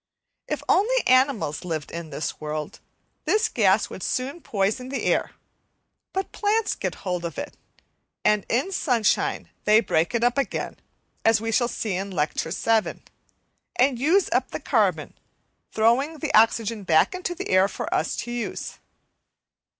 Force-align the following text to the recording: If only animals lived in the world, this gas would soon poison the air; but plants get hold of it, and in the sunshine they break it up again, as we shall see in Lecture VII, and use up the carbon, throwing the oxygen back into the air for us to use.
If 0.47 0.63
only 0.67 1.05
animals 1.05 1.63
lived 1.63 1.91
in 1.91 2.09
the 2.09 2.33
world, 2.39 2.79
this 3.25 3.47
gas 3.47 3.87
would 3.91 4.01
soon 4.01 4.41
poison 4.41 4.89
the 4.89 5.03
air; 5.05 5.33
but 6.11 6.31
plants 6.31 6.73
get 6.73 6.95
hold 7.05 7.23
of 7.23 7.37
it, 7.37 7.55
and 8.25 8.43
in 8.49 8.65
the 8.65 8.71
sunshine 8.73 9.51
they 9.65 9.79
break 9.79 10.15
it 10.15 10.23
up 10.23 10.39
again, 10.39 10.77
as 11.23 11.39
we 11.39 11.51
shall 11.51 11.67
see 11.67 11.93
in 11.93 12.09
Lecture 12.09 12.49
VII, 12.49 13.03
and 13.75 13.99
use 13.99 14.27
up 14.31 14.49
the 14.49 14.59
carbon, 14.59 15.13
throwing 15.71 16.17
the 16.17 16.33
oxygen 16.33 16.81
back 16.83 17.13
into 17.13 17.35
the 17.35 17.49
air 17.51 17.67
for 17.67 17.93
us 17.93 18.15
to 18.15 18.31
use. 18.31 18.79